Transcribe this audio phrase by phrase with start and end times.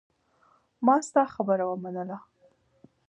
[0.85, 2.17] ما ستا خبره ومنله.